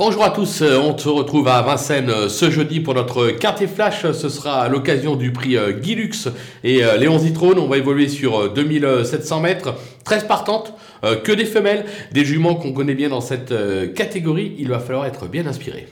[0.00, 3.66] Bonjour à tous, euh, on se retrouve à Vincennes euh, ce jeudi pour notre quartier
[3.66, 4.10] flash.
[4.12, 6.26] Ce sera l'occasion du prix euh, Guy Lux
[6.64, 7.58] et Léon Zitrone.
[7.58, 9.74] On va évoluer sur 2700 mètres,
[10.04, 13.52] 13 partantes, que des femelles, des juments qu'on connaît bien dans cette
[13.94, 14.54] catégorie.
[14.58, 15.86] Il va falloir être bien inspiré.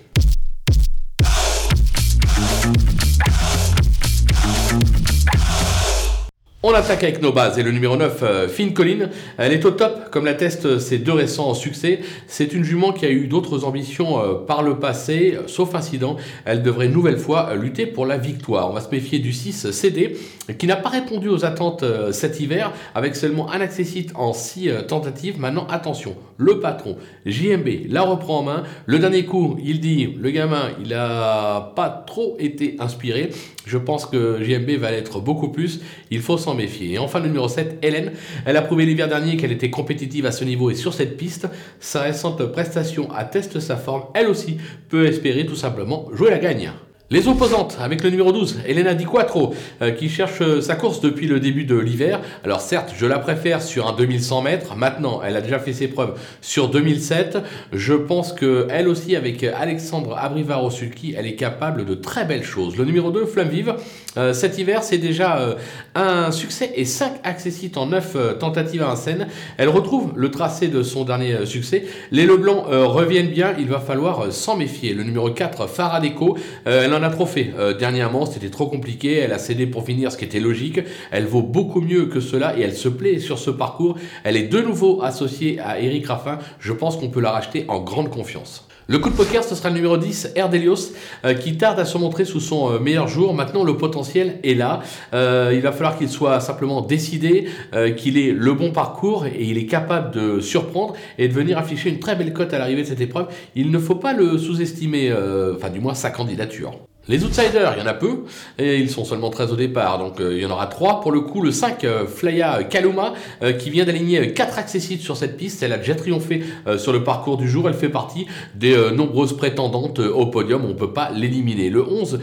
[6.71, 9.09] On attaque avec nos bases et le numéro 9, euh, Finn Collin.
[9.39, 12.01] Elle est au top, comme l'attestent ses deux récents succès.
[12.27, 16.17] C'est une jument qui a eu d'autres ambitions euh, par le passé, euh, sauf incident.
[16.45, 18.69] Elle devrait une nouvelle fois lutter pour la victoire.
[18.69, 20.19] On va se méfier du 6 CD,
[20.59, 25.41] qui n'a pas répondu aux attentes cet hiver, avec seulement un accessite en 6 tentatives.
[25.41, 28.63] Maintenant, attention, le patron, JMB, la reprend en main.
[28.87, 33.31] Le dernier coup, il dit, le gamin, il n'a pas trop été inspiré.
[33.67, 35.81] Je pense que JMB va l'être beaucoup plus.
[36.11, 36.93] Il faut s'en méfier.
[36.95, 38.13] Et enfin, le numéro 7, Hélène.
[38.47, 41.49] Elle a prouvé l'hiver dernier qu'elle était compétitive à ce niveau et sur cette piste.
[41.81, 44.05] Sa récente prestation atteste sa forme.
[44.15, 46.71] Elle aussi peut espérer tout simplement jouer la gagne.
[47.11, 51.01] Les opposantes, avec le numéro 12, Elena Di Quattro, euh, qui cherche euh, sa course
[51.01, 52.21] depuis le début de l'hiver.
[52.45, 54.77] Alors certes, je la préfère sur un 2100 mètres.
[54.77, 57.39] Maintenant, elle a déjà fait ses preuves sur 2007.
[57.73, 62.77] Je pense que elle aussi, avec Alexandre Abrivaro-Sulki, elle est capable de très belles choses.
[62.77, 63.77] Le numéro 2, Flamme Vive,
[64.19, 65.57] euh, cet hiver, c'est déjà
[65.95, 69.29] un succès et 5 accessites en 9 tentatives à scène.
[69.57, 71.87] Elle retrouve le tracé de son dernier succès.
[72.11, 74.93] Les Leblancs reviennent bien, il va falloir s'en méfier.
[74.93, 77.53] Le numéro 4, Faradeco, elle en a trop fait.
[77.59, 79.17] Euh, dernièrement, c'était trop compliqué.
[79.19, 80.81] Elle a cédé pour finir, ce qui était logique.
[81.11, 83.97] Elle vaut beaucoup mieux que cela et elle se plaît sur ce parcours.
[84.25, 86.39] Elle est de nouveau associée à Eric Raffin.
[86.59, 88.65] Je pense qu'on peut la racheter en grande confiance.
[88.91, 90.95] Le coup de poker, ce sera le numéro 10, Erdelios,
[91.27, 93.35] euh, qui tarde à se montrer sous son euh, meilleur jour.
[93.35, 94.81] Maintenant, le potentiel est là.
[95.13, 97.49] il va falloir qu'il soit simplement décidé,
[97.97, 101.91] qu'il ait le bon parcours et il est capable de surprendre et de venir afficher
[101.91, 103.27] une très belle cote à l'arrivée de cette épreuve.
[103.55, 105.13] Il ne faut pas le sous-estimer,
[105.55, 106.88] enfin du moins sa candidature.
[107.09, 108.25] Les outsiders, il y en a peu,
[108.59, 111.01] et ils sont seulement 13 au départ, donc euh, il y en aura 3.
[111.01, 115.17] Pour le coup, le 5, euh, Flaya Kaluma, euh, qui vient d'aligner 4 accessites sur
[115.17, 116.43] cette piste, elle a déjà triomphé
[116.77, 120.73] sur le parcours du jour, elle fait partie des nombreuses prétendantes au podium, on ne
[120.75, 121.71] peut pas l'éliminer.
[121.71, 122.21] Le 11,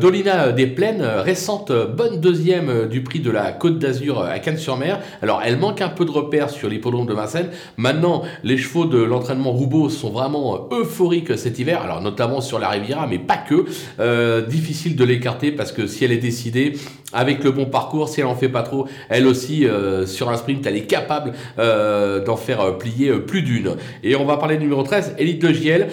[0.00, 5.00] Dolina des Plaines, récente bonne deuxième du prix de la Côte d'Azur à Cannes-sur-Mer.
[5.22, 7.50] Alors elle manque un peu de repères sur l'hippodrome de Vincennes.
[7.76, 12.68] Maintenant, les chevaux de l'entraînement Roubaud sont vraiment euphoriques cet hiver, alors notamment sur la
[12.68, 13.66] Riviera, mais pas que.
[14.16, 16.72] Euh, difficile de l'écarter parce que si elle est décidée,
[17.12, 20.36] avec le bon parcours, si elle en fait pas trop, elle aussi euh, sur un
[20.36, 23.76] sprint, elle est capable euh, d'en faire plier plus d'une.
[24.02, 25.88] Et on va parler du numéro 13, Elite de JL,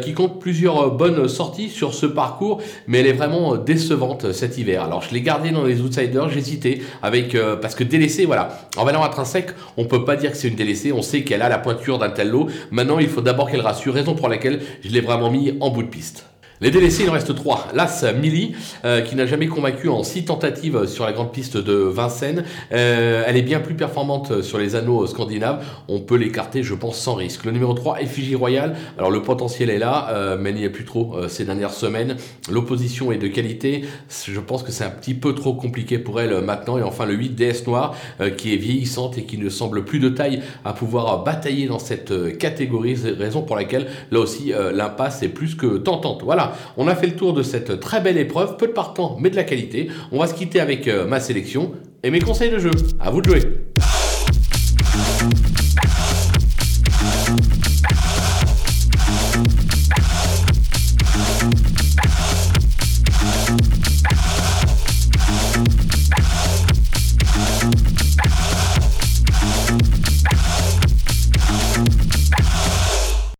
[0.00, 4.82] qui compte plusieurs bonnes sorties sur ce parcours, mais elle est vraiment décevante cet hiver.
[4.82, 9.04] Alors je l'ai gardée dans les outsiders, j'hésitais avec parce que délaissée, voilà, en valeur
[9.04, 11.98] intrinsèque, on peut pas dire que c'est une délaissée, on sait qu'elle a la pointure
[11.98, 12.48] d'un tel lot.
[12.70, 15.82] Maintenant, il faut d'abord qu'elle rassure, raison pour laquelle je l'ai vraiment mis en bout
[15.82, 16.24] de piste.
[16.60, 17.68] Les délaissés, il en reste trois.
[17.72, 18.52] L'As Mili,
[18.84, 22.42] euh, qui n'a jamais convaincu en six tentatives sur la grande piste de Vincennes.
[22.72, 25.64] Euh, elle est bien plus performante sur les anneaux scandinaves.
[25.86, 27.44] On peut l'écarter, je pense, sans risque.
[27.44, 28.74] Le numéro 3, Effigie Royale.
[28.98, 32.16] Alors le potentiel est là, euh, mais il n'y a plus trop ces dernières semaines.
[32.50, 33.84] L'opposition est de qualité.
[34.26, 36.76] Je pense que c'est un petit peu trop compliqué pour elle maintenant.
[36.76, 37.94] Et enfin le 8, DS Noir,
[38.36, 42.36] qui est vieillissante et qui ne semble plus de taille à pouvoir batailler dans cette
[42.38, 42.96] catégorie.
[43.16, 46.22] Raison pour laquelle, là aussi, l'impasse est plus que tentante.
[46.24, 49.30] Voilà on a fait le tour de cette très belle épreuve, peu de partants mais
[49.30, 49.88] de la qualité.
[50.12, 51.72] On va se quitter avec euh, ma sélection
[52.02, 52.70] et mes conseils de jeu.
[53.00, 53.42] À vous de jouer.